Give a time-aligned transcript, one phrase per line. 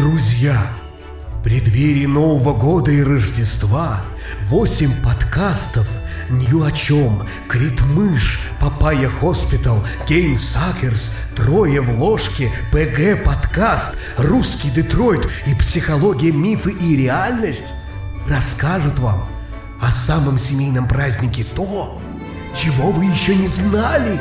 [0.00, 0.72] Друзья,
[1.28, 4.00] в преддверии Нового года и Рождества
[4.48, 5.86] восемь подкастов
[6.30, 15.28] Нью о чем, Критмыш, Papaya Hospital, Game Suckers, Трое в ложке, ПГ Подкаст, Русский Детройт
[15.46, 17.74] и Психология, мифы и реальность
[18.26, 19.28] расскажут вам
[19.82, 22.00] о самом семейном празднике то,
[22.54, 24.18] чего вы еще не знали.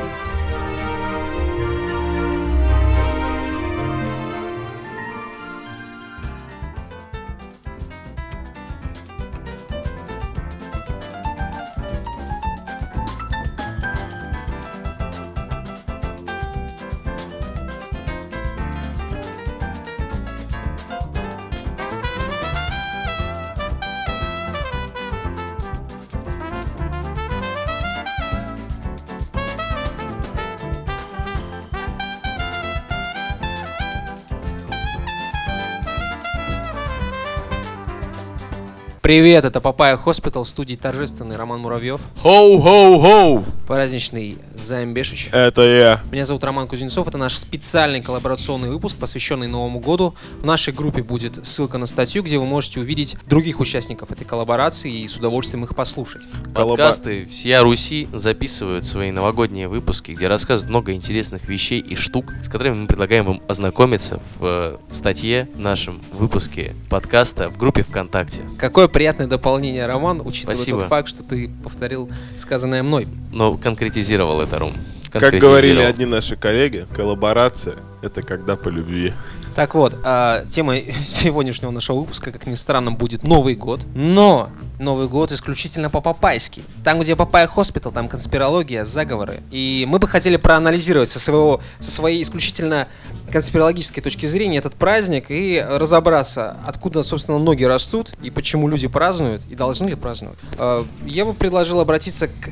[39.09, 43.43] Привет, это Papaya Hospital, студии торжественный Роман Муравьев, Хоу-хоу-хоу!
[43.69, 45.29] Праздничный Займ Бешич.
[45.31, 46.01] Это я.
[46.11, 50.15] Меня зовут Роман Кузнецов, это наш специальный коллаборационный выпуск, посвященный Новому году.
[50.41, 54.91] В нашей группе будет ссылка на статью, где вы можете увидеть других участников этой коллаборации
[54.91, 56.23] и с удовольствием их послушать.
[56.55, 62.49] Подкасты «Всея Руси» записывают свои новогодние выпуски, где рассказывают много интересных вещей и штук, с
[62.49, 68.41] которыми мы предлагаем вам ознакомиться в э, статье в нашем выпуске подкаста в группе ВКонтакте.
[68.57, 70.79] Какое приятное дополнение, Роман, учитывая Спасибо.
[70.79, 73.07] тот факт, что ты повторил сказанное мной.
[73.31, 74.73] Но конкретизировал это, Ром.
[75.11, 79.13] Как говорили одни наши коллеги, коллаборация— это когда по любви.
[79.55, 83.81] Так вот, а, тема сегодняшнего нашего выпуска, как ни странно, будет Новый год.
[83.95, 86.63] Но Новый год исключительно по-папайски.
[86.83, 89.41] Там, где Papaya Hospital, там конспирология, заговоры.
[89.51, 92.87] И мы бы хотели проанализировать со, своего, со своей исключительно
[93.31, 99.41] конспирологической точки зрения этот праздник и разобраться, откуда, собственно, ноги растут и почему люди празднуют
[99.49, 100.37] и должны ли праздновать.
[100.57, 102.51] А, Я бы предложил обратиться к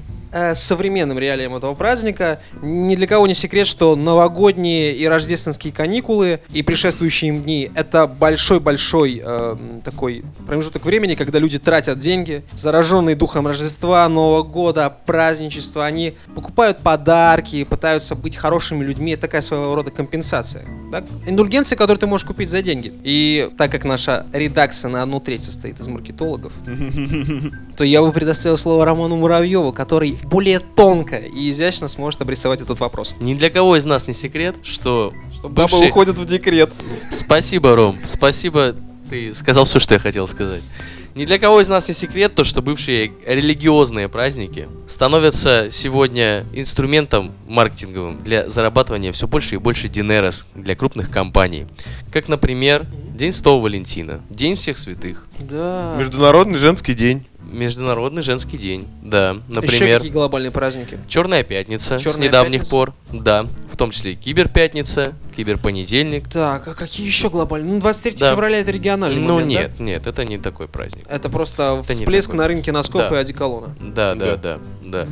[0.53, 2.39] современным реалиям этого праздника.
[2.61, 8.07] Ни для кого не секрет, что новогодние и рождественские каникулы и предшествующие им дни это
[8.07, 15.85] большой-большой э, такой промежуток времени, когда люди тратят деньги, зараженные духом Рождества, Нового года, праздничества,
[15.85, 19.13] они покупают подарки, пытаются быть хорошими людьми.
[19.13, 20.65] Это такая своего рода компенсация.
[21.01, 21.05] Так?
[21.27, 22.91] Индульгенция, которую ты можешь купить за деньги.
[23.03, 26.53] И так как наша редакция на одну треть состоит из маркетологов,
[27.77, 32.79] то я бы предоставил слово Роману Муравьеву, который более тонко и изящно сможет обрисовать этот
[32.79, 33.13] вопрос.
[33.19, 36.71] Ни для кого из нас не секрет, что, Что бывший- уходит в декрет.
[37.11, 37.97] Спасибо, Ром.
[38.03, 38.75] Спасибо.
[39.09, 40.63] Ты сказал все, что я хотел сказать.
[41.17, 47.31] Ни для кого из нас не секрет то, что бывшие религиозные праздники становятся сегодня инструментом
[47.47, 51.65] маркетинговым для зарабатывания все больше и больше динерос для крупных компаний.
[52.13, 52.85] Как, например,
[53.15, 55.95] День Святого Валентина, День всех святых, Да.
[55.97, 57.25] Международный женский день.
[57.51, 60.99] Международный женский день, да, Еще например, какие глобальные праздники?
[61.07, 62.69] Черная пятница с Чёрная недавних пятница?
[62.71, 66.27] пор, да, в том числе и Киберпятница, Киберпонедельник.
[66.29, 67.75] Так, а какие еще глобальные?
[67.75, 68.31] Ну, 23 Да.
[68.31, 69.53] февраля это региональный Ну момент, да?
[69.61, 71.05] нет, нет, это не такой праздник.
[71.07, 72.39] Это просто Это всплеск такой.
[72.39, 73.17] на рынке носков Да.
[73.17, 73.75] и одеколона.
[73.79, 74.59] Да, да, Да.
[74.83, 75.07] да,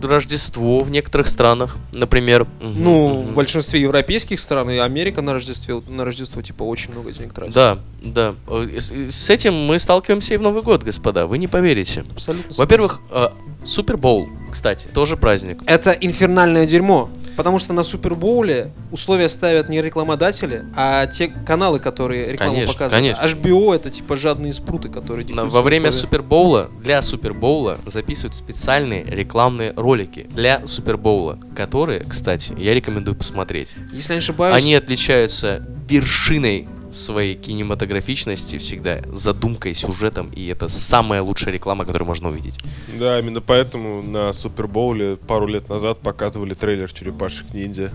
[0.00, 0.08] да.
[0.08, 2.46] Рождество в некоторых странах, например.
[2.62, 7.34] Ну, в большинстве европейских стран и Америка на Рождество, на Рождество типа очень много денег
[7.34, 7.52] тратит.
[7.54, 8.34] Да, да.
[8.48, 11.26] Э, С с этим мы сталкиваемся и в Новый год, господа.
[11.26, 12.02] Вы не поверите.
[12.12, 12.50] Абсолютно.
[12.56, 13.28] Во-первых, э,
[13.62, 15.58] Супербоул, кстати, тоже праздник.
[15.66, 17.10] Это инфернальное дерьмо.
[17.36, 23.18] Потому что на Супербоуле условия ставят не рекламодатели, а те каналы, которые рекламу Конечно, показывают.
[23.18, 23.38] конечно.
[23.38, 26.06] HBO это типа жадные спруты, которые диктуют Во время условия.
[26.06, 33.74] Супербоула, для Супербоула записывают специальные рекламные ролики для Супербоула, которые, кстати, я рекомендую посмотреть.
[33.92, 41.22] Если я не ошибаюсь, Они отличаются вершиной своей кинематографичности всегда, задумкой, сюжетом, и это самая
[41.22, 42.58] лучшая реклама, которую можно увидеть.
[42.98, 47.92] Да, именно поэтому на Супербоуле пару лет назад показывали трейлер «Черепашек ниндзя».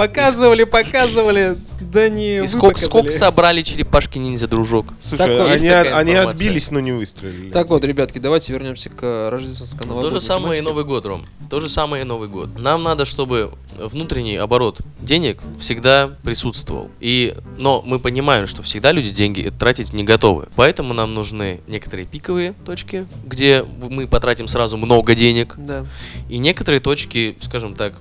[0.00, 4.86] показывали, показывали, да не И сколько, сколько собрали черепашки ниндзя, дружок?
[5.02, 7.50] Слушай, есть они, такая они отбились, но не выстрелили.
[7.50, 10.62] Так вот, ребятки, давайте вернемся к рождественскому То новогодней же самое и.
[10.62, 11.26] Новый год, Ром.
[11.50, 12.56] То же самое и Новый год.
[12.56, 16.90] Нам надо, чтобы внутренний оборот денег всегда присутствовал.
[17.00, 20.46] И, но мы понимаем, что всегда люди деньги тратить не готовы.
[20.54, 25.54] Поэтому нам нужны некоторые пиковые точки, где мы потратим сразу много денег.
[25.56, 25.86] Да.
[26.28, 27.94] И некоторые точки, скажем так,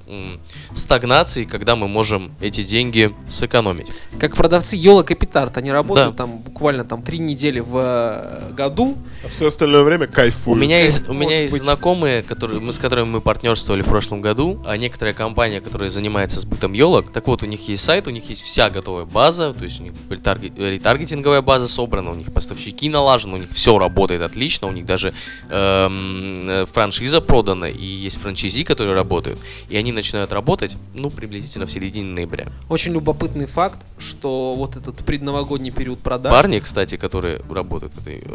[0.76, 3.88] стагнации, когда мы можем эти деньги сэкономить.
[4.20, 6.24] Как продавцы елок и петард, они работают Да.
[6.24, 8.96] там буквально там три недели в э, году.
[9.26, 10.58] А все остальное время кайфуют.
[10.58, 11.64] У меня есть, у меня есть быть.
[11.64, 16.42] знакомые, которые, мы, с которыми мы партнерствовали в прошлом году, а некоторая компания, которая занимается
[16.42, 19.64] сбытом елок, так вот, у них есть сайт, у них есть вся готовая база, то
[19.64, 24.24] есть у них ретарге- ретаргетинговая база собрана, у них поставщики налажены, у них все работает
[24.24, 25.14] отлично, у них даже
[25.50, 29.40] эм, франшиза продана, и есть франчизи, которые работают,
[29.70, 32.48] и они начинают работать, ну, приблизительно в середине ноября.
[32.68, 36.30] Очень любопытный факт, что вот этот предновогодний период продаж...
[36.30, 38.30] Парни, кстати, которые работают в этой, э,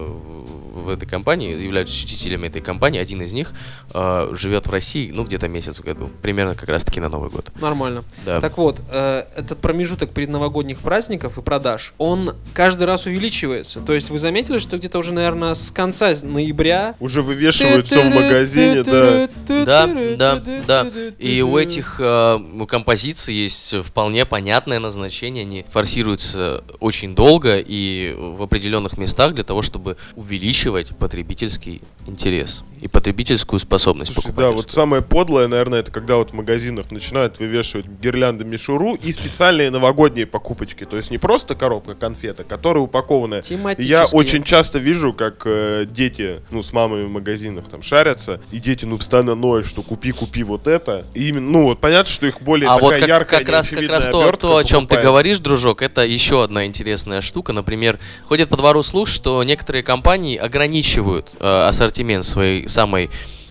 [0.76, 3.52] в этой компании, являются учредителями этой компании, один из них
[3.92, 7.50] э, живет в России, ну, где-то месяц в году, примерно как раз-таки на Новый год.
[7.60, 8.04] Нормально.
[8.24, 8.40] Да.
[8.40, 13.80] Так вот, э, этот промежуток предновогодних праздников и продаж, он каждый раз увеличивается.
[13.80, 16.94] То есть вы заметили, что где-то уже, наверное, с конца ноября...
[17.00, 19.28] Уже вывешивают все в магазине, да.
[19.46, 19.86] Да,
[20.16, 20.86] да, да.
[21.18, 22.38] И у этих э,
[22.68, 25.42] композиций есть вполне понятное назначение.
[25.42, 32.88] Они форсируются очень долго и в определенных местах для того, чтобы увеличивать потребительский интерес и
[32.88, 37.86] потребительскую способность Слушай, да, вот самое подлое, наверное, это когда вот в магазинах начинают вывешивать
[37.86, 40.84] гирлянды мишуру и специальные новогодние покупочки.
[40.84, 43.42] То есть не просто коробка конфета, которая упакованная.
[43.78, 48.58] Я очень часто вижу, как э, дети, ну, с мамами в магазинах там шарятся, и
[48.58, 51.06] дети, ну, постоянно ноют, что купи, купи вот это.
[51.14, 53.88] И ну, вот понятно, что их более А такая вот как, яркая, как раз, как
[53.88, 55.06] раз то, то, о чем ты покупает.
[55.06, 57.54] говоришь, дружок, это еще одна интересная штука.
[57.54, 61.93] Например, ходит по двору слух, что некоторые компании ограничивают э, ассортимент
[62.24, 63.08] своей самой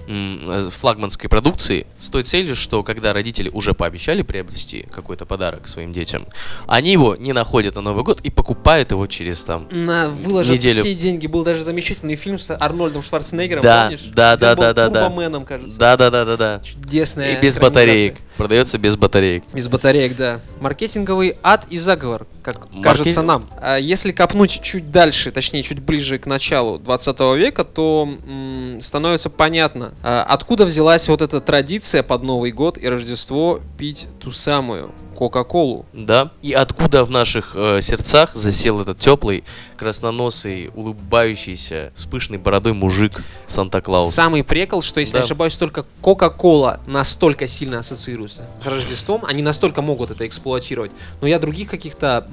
[0.08, 5.94] э, флагманской продукции с той целью, что когда родители уже пообещали приобрести какой-то подарок своим
[5.94, 6.26] детям,
[6.68, 10.82] они его не находят на Новый год и покупают его через там На выложат Неделю.
[10.82, 11.28] все деньги.
[11.28, 14.02] Был даже замечательный фильм с Арнольдом Шварценеггером, Да, помнишь?
[14.14, 15.40] да, Где да, да, да, да.
[15.46, 15.80] кажется.
[15.80, 16.60] да, да, да, да, да.
[16.64, 18.16] Чудесная И без батареек.
[18.38, 19.44] Продается без батареек.
[19.54, 20.40] Без батареек, да.
[20.60, 23.48] Маркетинговый ад и заговор, как Маркет- кажется нам.
[23.62, 29.30] А если копнуть чуть дальше, точнее, чуть ближе к началу 20 века, то м, становится
[29.30, 34.92] понятно, а, откуда взялась вот эта традиция под Новый год и Рождество пить ту самую
[35.16, 35.86] Кока-Колу.
[35.94, 36.32] Да.
[36.42, 39.44] И откуда в наших э, сердцах засел этот теплый,
[39.78, 44.14] красноносый, улыбающийся, с пышной бородой мужик Санта-Клаус?
[44.14, 45.20] Самый прикол, что, если Да.
[45.20, 50.92] не ошибаюсь, только Кока-Кола настолько сильно ассоциируется с Рождеством, они настолько могут это эксплуатировать.
[51.22, 52.28] Но я других каких-то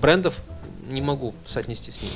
[0.00, 0.36] брендов
[0.88, 2.12] не могу соотнести с ними.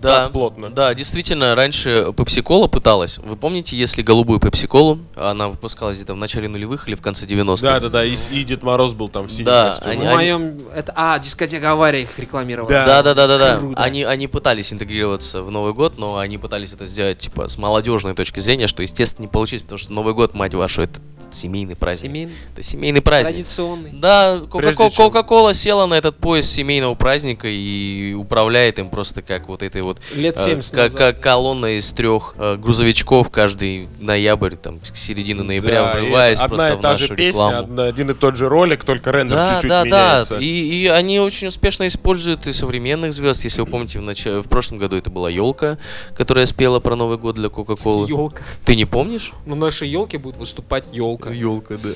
[0.00, 0.70] Да, Так плотно.
[0.70, 3.18] да, действительно, раньше Пепси-Кола пыталась.
[3.18, 7.62] Вы помните, если голубую Пепси-Колу, она выпускалась где-то в начале нулевых или в конце 90-х?
[7.62, 9.92] Да, да, да, и, и Дед Мороз был там в синем Да, костюме.
[9.92, 10.58] они- В моем...
[10.74, 12.70] Это, а, дискотека авария их рекламировала.
[12.70, 12.86] Да.
[12.86, 13.56] Да, да, да, да, да.
[13.58, 13.82] Круто.
[13.82, 18.14] Они, они пытались интегрироваться в Новый год, но они пытались это сделать типа с молодежной
[18.14, 21.00] точки зрения, что естественно не получилось, потому что Новый год, мать вашу, это
[21.30, 22.10] семейный праздник.
[22.10, 23.34] Семейный, Это семейный праздник.
[23.34, 23.90] традиционный.
[23.92, 29.82] Да, Кока-Кола села на этот поезд семейного праздника и управляет им просто как вот этой
[29.82, 30.98] вот Лет э, 70 как, назад.
[30.98, 36.48] как колонна из трех э, грузовичков каждый ноябрь, там, к середине ноября, Да, врываясь одна
[36.48, 37.58] просто и в та нашу же песня, рекламу.
[37.58, 40.34] одна- один и тот же ролик, только рендер Да, чуть-чуть да, меняется.
[40.36, 40.40] да.
[40.40, 43.44] И, и они очень успешно используют и современных звезд.
[43.44, 45.78] Если вы помните, в, нач- в прошлом году это была елка,
[46.16, 48.08] которая спела про Новый год для Кока-Колы.
[48.08, 48.42] Елка.
[48.64, 49.32] Ты не помнишь?
[49.44, 51.15] На нашей елке будет выступать елка.
[51.24, 51.90] Елка, да.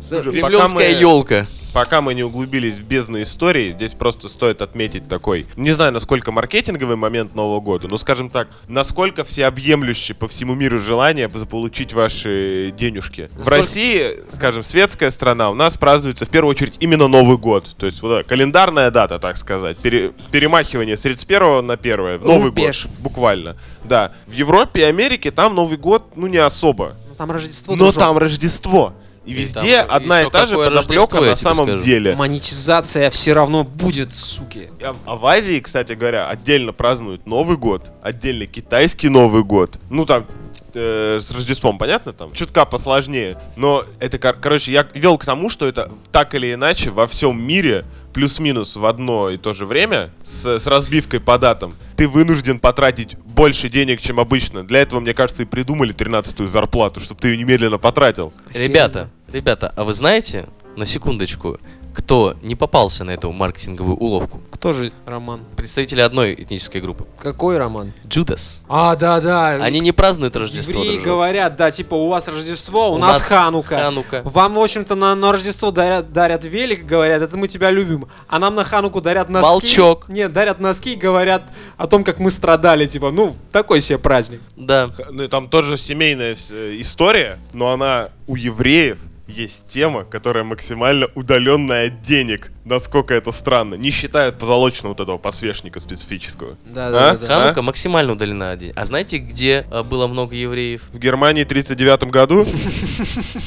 [0.00, 1.46] Слушай, пока Кремлевская мы- елка.
[1.72, 6.30] Пока мы не углубились в бездну истории, здесь просто стоит отметить такой, не знаю, насколько
[6.30, 12.72] маркетинговый момент Нового года, но, скажем так, насколько всеобъемлющее по всему миру желание заполучить ваши
[12.76, 13.22] денежки.
[13.32, 17.66] В Насколько- России, скажем, светская страна, у нас празднуется в первую очередь именно Новый год.
[17.76, 19.76] То есть вот эта календарная дата, так сказать.
[19.78, 22.86] Пере- перемахивание с 31 на 1 в Новый Рубеж.
[22.86, 22.94] год.
[23.00, 23.56] Буквально.
[23.82, 24.12] Да.
[24.28, 26.94] В Европе и Америке там Новый год, ну, не особо.
[27.14, 27.98] Ну, там Рождество, Но дружок.
[27.98, 28.92] там Рождество.
[29.24, 31.84] И, И везде там одна и та же подоплека на самом скажу.
[31.84, 32.14] деле.
[32.14, 34.68] Монетизация все равно будет, суки.
[34.82, 39.78] А, а в Азии, кстати говоря, отдельно празднуют Новый год, отдельно китайский Новый год.
[39.88, 40.26] Ну там
[40.74, 43.38] э, с Рождеством, понятно, там чутка посложнее.
[43.56, 47.40] Но это, кор- короче, я вел к тому, что это так или иначе во всем
[47.42, 51.74] мире плюс-минус в одно и то же время с, с разбивкой по датам.
[51.96, 54.64] Ты вынужден потратить больше денег, чем обычно.
[54.64, 58.32] Для этого, мне кажется, и придумали 13-ю зарплату, чтобы ты ее немедленно потратил.
[58.54, 61.58] Ребята, ребята, а вы знаете, на секундочку,
[61.94, 64.40] кто не попался на эту маркетинговую уловку?
[64.50, 65.40] Кто же Роман?
[65.56, 67.06] Представители одной этнической группы.
[67.18, 67.92] Какой Роман?
[68.06, 68.62] Джудас.
[68.68, 69.50] А, да, да.
[69.62, 70.80] Они не празднуют Рождество.
[70.80, 71.06] Евреи дружок.
[71.06, 73.78] говорят, да, типа, у вас Рождество, у, У нас, нас Ханука.
[73.78, 74.22] Ханука.
[74.24, 78.08] Вам, в общем-то, на, на Рождество дарят, дарят велик, говорят, это мы тебя любим.
[78.28, 79.48] А нам на Хануку дарят носки.
[79.48, 80.08] Волчок.
[80.08, 81.44] Нет, дарят носки и говорят
[81.76, 84.40] о том, как мы страдали, типа, ну, такой себе праздник.
[84.56, 84.90] Да.
[85.10, 91.08] Ну, и там тоже семейная э, история, но она у евреев есть тема, которая максимально
[91.14, 92.52] удаленная от денег.
[92.64, 93.74] Насколько это странно.
[93.74, 96.56] Не считая позолоченного вот этого подсвечника специфического.
[96.64, 96.90] Да, А?
[96.90, 97.26] да, да.
[97.26, 97.26] да.
[97.38, 98.72] Ханука максимально удалена от день.
[98.76, 100.82] А знаете, где э, было много евреев?
[100.92, 102.44] В Германии в 39 году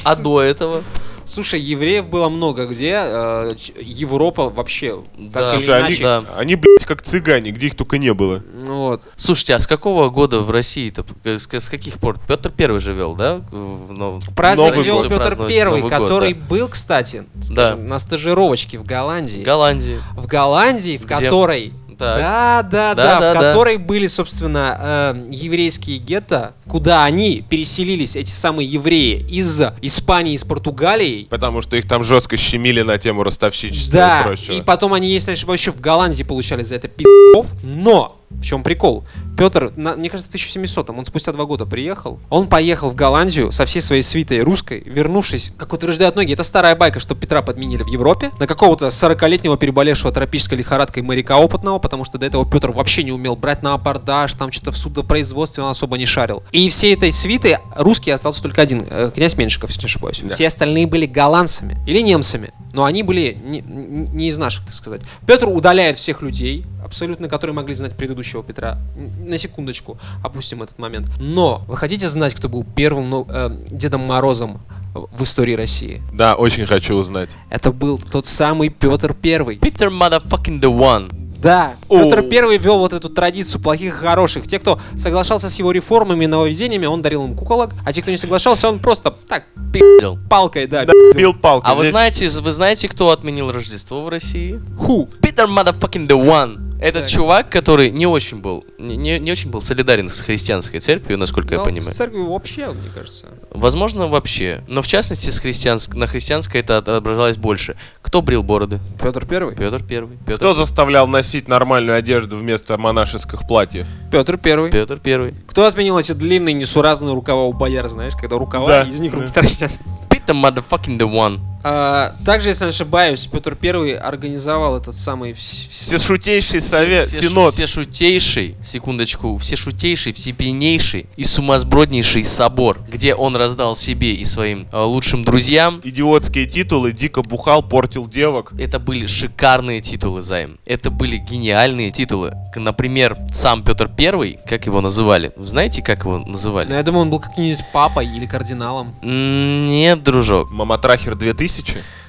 [0.04, 0.82] А до этого?
[1.28, 2.94] Слушай, евреев было много где.
[2.96, 5.40] э, Европа вообще Да.
[5.40, 6.02] так или Слушай, они, иначе.
[6.02, 6.24] Да.
[6.36, 8.42] они, блядь, как цыгане, где их только не было.
[8.64, 9.06] Ну Вот.
[9.16, 11.04] Слушайте, а с какого года в России-то?
[11.24, 12.18] С, с каких пор?
[12.26, 13.42] Петр Первый же вел, да?
[13.50, 15.08] В- ну, Праздник Новый вел год.
[15.08, 16.44] Петр Первый, Новый год, который да.
[16.46, 19.42] был, кстати, скажем, на стажировочке в Голландии.
[19.42, 19.98] Голландии.
[20.16, 21.14] В Голландии, в Где?
[21.14, 21.72] которой...
[21.98, 22.16] Так.
[22.20, 23.50] Да, да, Да, да, да, в да.
[23.50, 30.44] которой были, собственно, э, еврейские гетто, куда они переселились, эти самые евреи, из Испании, из
[30.44, 31.26] Португалии.
[31.30, 34.52] Потому что их там жестко щемили на тему ростовщичества и Да, прочего.
[34.54, 38.42] и потом они, если не ошибаюсь, еще в Голландии получали за это пи***ов, но в
[38.42, 39.04] чем прикол?
[39.38, 42.18] Петр, на- мне кажется, в 1700-м, он спустя два года приехал.
[42.28, 46.76] Он поехал в Голландию со всей своей свитой русской, вернувшись, как утверждают многие, это старая
[46.76, 52.04] байка, что Петра подменили в Европе, на какого-то 40-летнего переболевшего тропической лихорадкой моряка опытного, потому
[52.04, 55.70] что до этого Петр вообще не умел брать на абордаж, там что-то в судопроизводстве он
[55.70, 56.42] особо не шарил.
[56.58, 60.20] И всей этой свиты русский остался только один, э, князь Меньшиков, если не ошибаюсь.
[60.24, 60.30] Да.
[60.30, 65.02] Все остальные были голландцами или немцами, но они были не, не- из наших, так сказать.
[65.24, 68.76] Петр удаляет всех людей, абсолютно, которые могли знать предыдущего Петра.
[69.24, 71.06] На секундочку, опустим этот момент.
[71.20, 74.60] Но вы хотите знать, кто был первым ну, э, Дедом Морозом
[74.94, 76.02] в истории России?
[76.12, 77.36] Да, очень хочу узнать.
[77.50, 79.58] Это был тот самый Петр Первый.
[79.58, 81.17] Peter motherfucking the one.
[81.40, 82.02] Да, О.
[82.02, 84.46] Петр Первый вел вот эту традицию плохих и хороших.
[84.46, 88.10] Те, кто соглашался с его реформами и нововведениями, он дарил им куколок, а те, кто
[88.10, 90.18] не соглашался, он просто так Пи***л.
[90.28, 91.66] палкой, да, Бил палку.
[91.68, 94.60] А вы знаете, вы знаете, кто отменил Рождество в России?
[94.78, 95.08] ху.
[95.22, 96.67] Peter motherfucking the one.
[96.80, 97.08] Это Так.
[97.08, 101.58] чувак, который не очень был, не, не- очень был солидарен с христианской церковью, насколько я
[101.58, 101.90] Ну, понимаю.
[101.90, 103.26] В церкви вообще, мне кажется.
[103.50, 104.62] Возможно, вообще.
[104.68, 105.94] Но в частности, с христианск...
[105.94, 107.76] на христианской это отображалось больше.
[108.00, 108.78] Кто брил бороды?
[109.02, 109.56] Петр Первый.
[109.56, 110.16] Петр Первый.
[110.24, 113.86] Петр, Кто заставлял носить нормальную одежду вместо монашеских платьев?
[114.12, 114.70] Петр Первый.
[114.70, 115.34] Петр Первый.
[115.48, 119.26] Кто отменил эти длинные несуразные рукава у бояр, знаешь, когда рукава, Да, из них руки
[119.28, 119.34] да.
[119.34, 119.72] торчат.
[120.10, 121.40] Peter motherfucking the one.
[121.64, 125.32] А, также, если не ошибаюсь, Петр Первый организовал этот самый...
[125.32, 127.52] вс- вс- Всешутейший совет, все, синод.
[127.54, 134.68] Все шутейший, секундочку, все шутейший, всепильнейший и сумасброднейший собор, где он раздал себе и своим
[134.70, 135.80] э, лучшим друзьям.
[135.82, 138.52] Идиотские титулы, дико бухал, портил девок.
[138.58, 140.58] Это были шикарные титулы, Займ.
[140.64, 142.34] Это были гениальные титулы.
[142.54, 145.32] Например, сам Петр Первый, как его называли?
[145.36, 146.72] Знаете, как его Ну, называли?
[146.72, 148.94] я думаю, он был каким-нибудь папой или кардиналом.
[149.02, 150.50] Нет, дружок.
[150.50, 151.47] Маматрахер 2000.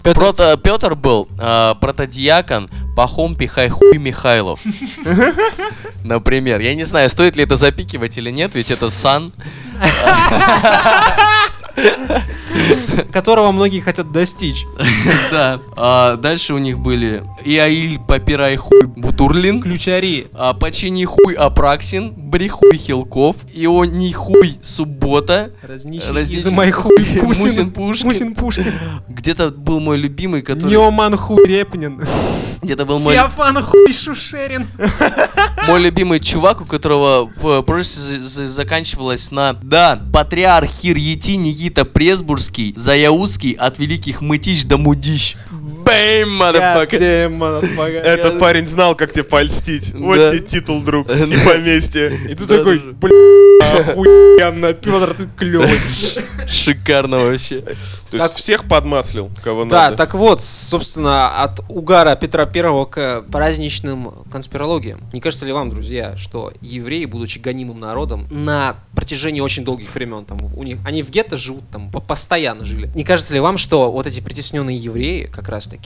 [0.03, 4.59] Петр, Прото, Петр был э, протодиакон Пахом Пихайхуй Михайлов.
[6.03, 6.59] Например.
[6.59, 9.31] Я не знаю, стоит ли это запикивать или нет, ведь это сан.
[13.11, 14.65] которого многие хотят достичь.
[15.31, 15.59] Да.
[15.75, 19.61] А Дальше у них были Иаиль Папирай Хуй Бутурлин.
[19.61, 20.27] Ключари.
[20.33, 26.11] А, Почини хуй Апраксин, Брехуй Хилков, Ионий хуй Суббота, Разнищий.
[26.11, 26.71] Разнищий.
[26.71, 27.21] Хуй.
[27.21, 28.07] Мусин Пушкин.
[28.07, 28.73] Мусин Пушкин.
[29.07, 30.69] где-то был мой любимый, который...
[30.71, 32.01] Неоман хуй Репнин.
[32.61, 34.67] Где-то был мой, Феофан хуй Шушерин.
[35.67, 41.85] мой любимый чувак, у которого э, за- за- заканчивалось на «Да, патриарх Хир Ети Никита
[42.39, 45.35] Пресбургский, Заяузский от великих мытищ до мудищ».
[45.89, 47.97] Бэйм, motherfucker.
[47.97, 49.93] Этот парень знал, как тебе польстить.
[49.93, 50.29] Вот Да.
[50.31, 52.11] тебе титул, друг, и поместье.
[52.29, 55.79] И ты Да, такой, бля, охуенно, Петр, ты клевый.
[56.47, 57.61] Шикарно вообще.
[58.11, 59.97] То Так- есть всех подмаслил, кого Да, надо.
[59.97, 65.01] так вот, собственно, от угара Петра Первого к праздничным конспирологиям.
[65.13, 70.25] Не кажется ли вам, друзья, что евреи, будучи гонимым народом, на протяжении очень долгих времен,
[70.25, 72.91] там, у них, они в гетто живут, там, по- постоянно жили.
[72.95, 75.78] Не кажется ли вам, что вот эти притесненные евреи, как раз таки,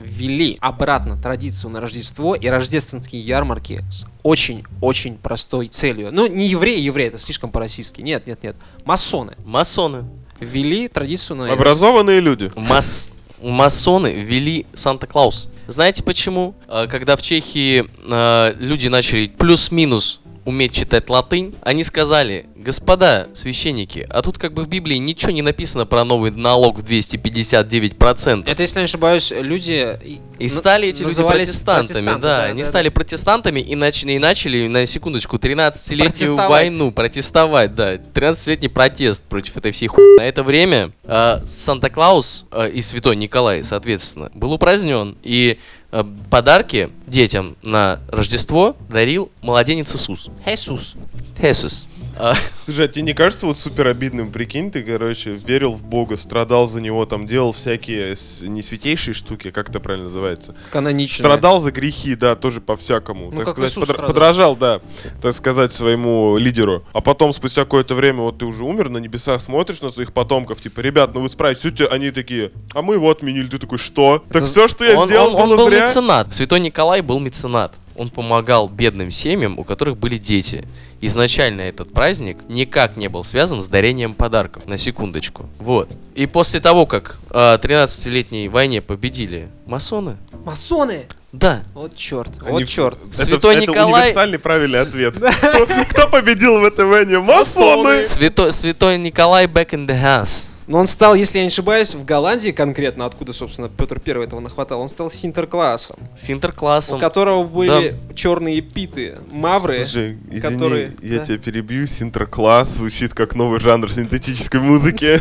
[0.00, 6.10] ввели обратно традицию на Рождество и рождественские ярмарки с очень-очень простой целью.
[6.12, 8.02] Ну, не евреи, евреи, это слишком по-российски.
[8.02, 8.56] Нет, нет, нет.
[8.84, 10.04] Масоны Масоны.
[10.40, 11.52] ввели традицию на...
[11.52, 12.50] Образованные люди.
[12.56, 13.10] Мас...
[13.42, 15.48] Масоны ввели Санта-Клаус.
[15.66, 16.54] Знаете почему?
[16.68, 24.06] А, Когда в Чехии а, люди начали плюс-минус уметь читать латынь, они сказали, господа священники,
[24.10, 28.42] а тут как бы в Библии ничего не написано про новый налог в 259%.
[28.44, 29.96] Это, если не ошибаюсь, люди...
[30.38, 32.94] И стали эти люди протестантами, да, они да, стали да.
[32.94, 36.50] протестантами и, нач- и начали, на секундочку, 13-летнюю Протестовать.
[36.50, 40.18] войну протестовать, да, 13-летний протест против этой всей хуйни.
[40.18, 45.58] На это время э, Санта-Клаус э, и Святой Николай, соответственно, был упразднен, и
[45.92, 50.28] э, подарки детям на Рождество дарил младенец Иисус.
[50.44, 50.96] Иисус.
[51.40, 51.86] Иисус.
[52.18, 56.16] А, Слушай, а тебе не кажется вот супер обидным, прикинь, ты, короче, верил в Бога,
[56.16, 58.14] страдал за него, там, делал всякие
[58.48, 60.54] не святейшие штуки, как это правильно называется?
[60.72, 61.22] Канонично.
[61.22, 63.30] Страдал за грехи, да, тоже по-всякому.
[63.32, 64.06] Ну, так сказать, страдал.
[64.06, 64.80] подражал, да,
[65.20, 66.84] так сказать, своему лидеру.
[66.92, 70.60] А потом, спустя какое-то время, вот ты уже умер на небесах, смотришь на своих потомков,
[70.60, 73.48] типа, ребят, ну вы справитесь, Суть, они такие, а мы его отменили.
[73.48, 74.22] Ты такой, что?
[74.28, 75.80] Так Это- все, что я он, сделал, он- он было был зря?
[75.80, 76.34] меценат.
[76.34, 77.74] Святой Николай был меценат.
[77.94, 80.66] Он помогал бедным семьям, у которых были дети.
[81.00, 85.46] Изначально этот праздник никак не был связан с дарением подарков, на секундочку.
[85.58, 85.88] Вот.
[86.14, 91.06] И после того, как э, 13-летней войне победили масоны, Масоны!
[91.32, 92.98] да, Вот черт, Они вот черт.
[93.12, 95.16] Это, Святой это Николай- универсальный правильный ответ.
[95.90, 97.18] Кто- победил в этой войне?
[97.18, 98.02] Масоны!
[98.02, 100.46] Святой, Святой Николай back in the house.
[100.66, 104.40] Но он стал, если я не ошибаюсь, в Голландии конкретно, откуда, собственно, Петр Первый этого
[104.40, 105.96] нахватал, он стал синтерклассом.
[106.18, 106.98] Синтерклассом.
[106.98, 108.14] У которого были да.
[108.14, 110.92] черные питы, мавры, Слушай, извини, которые...
[111.02, 111.24] я да?
[111.24, 115.20] тебя перебью, синтеркласс звучит как новый жанр синтетической музыки.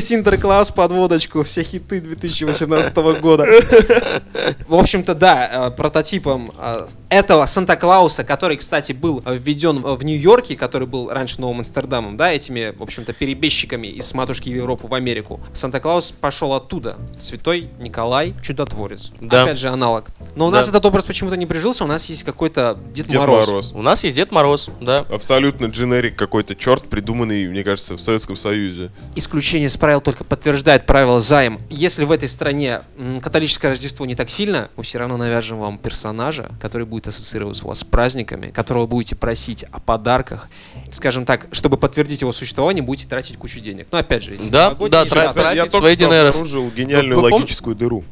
[0.00, 3.46] Синтеркласс под водочку, все хиты 2018 года.
[4.68, 6.52] В общем-то, да, прототипом
[7.08, 12.74] этого Санта-Клауса, который, кстати, был введен в Нью-Йорке, который был раньше Новым Амстердамом, да, этими,
[12.76, 15.40] в общем-то, перебежчиками из матушки в Европу в Америку.
[15.54, 16.98] Санта-Клаус пошел оттуда.
[17.18, 19.10] Святой Николай Чудотворец.
[19.22, 19.44] Да.
[19.44, 20.08] Опять же, аналог.
[20.36, 20.58] Но у Да.
[20.58, 23.46] нас этот образ почему-то не прижился, у нас есть какой-то Дед, Дед Мороз.
[23.46, 23.72] Мороз.
[23.72, 25.06] У нас есть Дед Мороз, да.
[25.10, 28.90] Абсолютно дженерик какой-то черт, придуманный, мне кажется, в Советском Союзе.
[29.16, 31.58] Исключение из правил только подтверждает правило займ.
[31.70, 32.82] Если в этой стране
[33.22, 37.68] католическое Рождество не так сильно, мы все равно навяжем вам персонажа, который будет ассоциироваться у
[37.68, 40.50] вас с праздниками, которого будете просить о подарках.
[40.90, 43.86] Скажем так, чтобы подтвердить его существование, будете тратить кучу денег.
[43.92, 46.26] Но опять же, эти Да, да, тратить я только свои что ДНР.
[46.28, 48.04] обнаружил гениальную Вы пом- логическую дыру.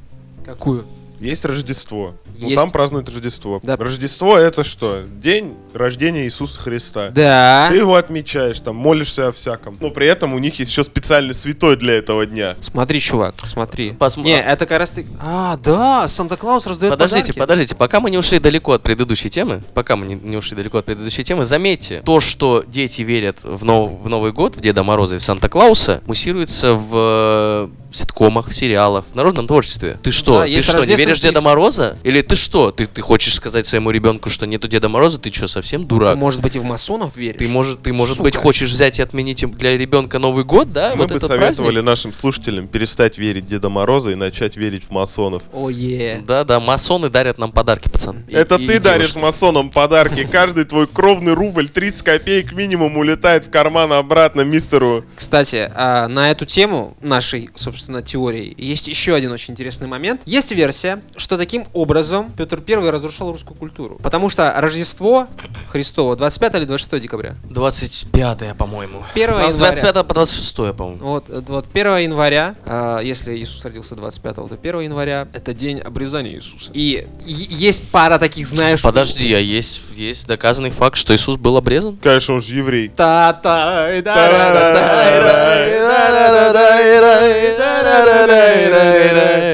[0.45, 0.85] Какую?
[1.21, 2.15] Есть Рождество.
[2.39, 2.61] Ну, Есть.
[2.63, 3.61] там празднуют Рождество.
[3.63, 3.77] Да.
[3.77, 5.03] Рождество это что?
[5.21, 7.11] День рождения Иисуса Христа.
[7.11, 7.69] Да.
[7.71, 9.77] Ты его отмечаешь, там, молишься о всяком.
[9.81, 12.57] Но при этом у них есть еще специальный святой для этого дня.
[12.61, 13.91] Смотри, чувак, смотри.
[13.99, 15.07] Посм- Не, это как раз ты...
[15.21, 17.39] А, да, Санта-Клаус раздает Подождите, подарки.
[17.39, 20.79] подождите, пока мы не ушли далеко от предыдущей темы, пока мы не, не ушли далеко
[20.79, 24.83] от предыдущей темы, заметьте, то, что дети верят в, нов- в Новый год, в Деда
[24.85, 29.99] Мороза и в Санта-Клауса, муссируется в э, ситкомах, в сериалах, в народном творчестве.
[30.03, 31.97] Ты что, Да, ты есть что, не веришь Деда Мороза?
[32.03, 35.47] Или ты что, ты, ты хочешь сказать своему ребенку, что нету Деда Мороза, ты что,
[35.47, 36.17] совсем Ты, дурак?
[36.17, 37.39] может быть, и в масонов веришь?
[37.39, 38.25] Ты, может, ты, может Сука.
[38.25, 40.93] быть, хочешь взять и отменить им для ребенка Новый год, да?
[40.95, 41.85] Мы вот бы советовали праздник?
[41.85, 45.43] нашим слушателям перестать верить Деда Мороза и начать верить в масонов.
[45.53, 46.21] Ое.
[46.27, 48.25] Да, да, масоны дарят нам подарки, пацан.
[48.29, 49.19] И- Это и- ты и даришь девушки.
[49.19, 50.27] масонам подарки.
[50.31, 55.05] Каждый твой кровный рубль, 30 копеек минимум, улетает в карман обратно мистеру.
[55.17, 60.23] Кстати, а, на эту тему нашей, собственно, теории есть еще один очень интересный момент.
[60.25, 63.99] Есть версия, что таким образом Петр Первый разрушал русскую культуру.
[64.03, 65.27] Потому что Рождество
[65.69, 67.37] Христово 25 или 26 декабря?
[67.51, 69.03] 25 по-моему.
[69.15, 69.73] 1 У нас января.
[69.73, 71.05] 25 по 26 по-моему.
[71.05, 75.79] Вот, э, вот 1 января, а, если Иисус родился 25, то 1 января это день
[75.79, 76.71] обрезания Иисуса.
[76.75, 78.83] И есть пара таких, знаешь...
[78.83, 81.99] Подожди, а есть, есть доказанный факт, что Иисус был обрезан?
[82.03, 82.91] Конечно, он же еврей.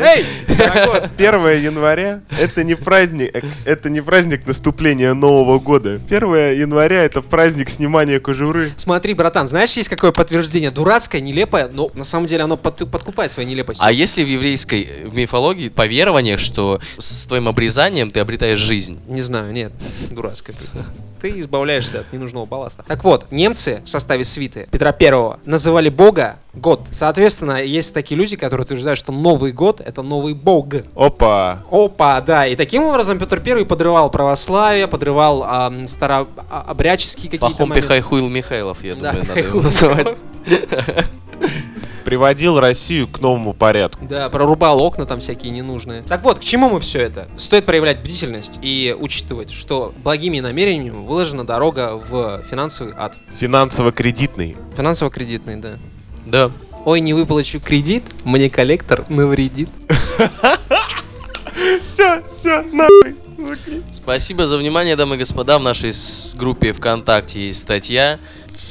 [0.05, 0.44] Эй!
[0.57, 6.01] Так вот, 1 января это не праздник, это не праздник наступления Нового года.
[6.07, 6.23] 1
[6.59, 8.71] января это праздник снимания кожуры.
[8.77, 10.71] Смотри, братан, знаешь, есть какое подтверждение?
[10.71, 13.87] Дурацкое, нелепое, но на самом деле оно под- подкупает своей нелепостью.
[13.87, 18.99] А если в еврейской э, в мифологии поверование, что с твоим обрезанием ты обретаешь жизнь?
[19.09, 19.73] Не знаю, нет,
[20.11, 20.55] дурацкое.
[21.25, 21.41] Ты.
[21.41, 22.85] Избавляешься от ненужного балласта.
[22.87, 26.83] Так вот, немцы в составе свиты Петра Первого называли Бога год.
[26.91, 30.65] Соответственно, есть такие люди, которые утверждают, что Новый год— это новый Бог.
[30.95, 31.63] Опа.
[31.71, 32.47] Опа, да.
[32.47, 37.83] И таким образом Петр Первый подрывал православие, подрывал ам, старообрядческие какие-то Пахом моменты.
[37.89, 40.17] Пихайхуил Михайлов, я Да, думаю, надо его называть.
[42.05, 44.05] Приводил Россию к новому порядку.
[44.05, 46.03] Да, прорубал окна там всякие ненужные.
[46.03, 47.29] Так вот, к чему мы все это?
[47.37, 53.17] Стоит проявлять бдительность и учитывать, что благими намерениями выложена дорога в финансовый ад.
[53.39, 54.57] Финансово-кредитный.
[54.77, 55.79] Финансово-кредитный, да.
[56.27, 56.51] Да.
[56.85, 59.71] Ой, не выплачу кредит, мне коллектор навредит.
[61.95, 63.17] Все, все, нахуй.
[63.93, 65.59] Спасибо за внимание, дамы и господа.
[65.59, 65.93] В нашей
[66.37, 68.19] группе ВКонтакте есть статья.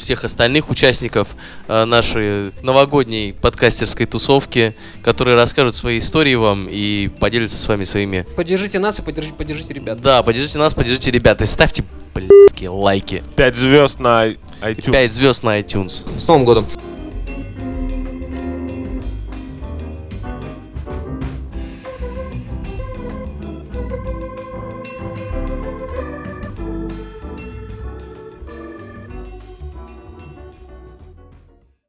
[0.04, 1.30] Всех остальных участников
[1.70, 8.28] э, нашей новогодней подкастерской тусовки, которые расскажут свои истории вам и поделятся с вами своими.
[8.36, 10.02] Поддержите нас и поддержите, поддержите ребят.
[10.02, 13.24] Да, поддержите нас, поддержите ребят и ставьте блядские лайки.
[13.38, 14.28] Пять звезд на
[14.62, 14.92] iTunes.
[14.92, 16.20] 5 звезд на iTunes.
[16.20, 16.68] С Новым годом!